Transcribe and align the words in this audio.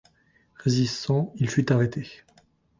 Résistant, 0.55 1.31
il 1.35 1.47
fut 1.47 1.71
arrêté. 1.71 2.23